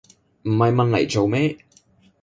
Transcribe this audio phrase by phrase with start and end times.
[0.45, 1.59] 唔係問黎做咩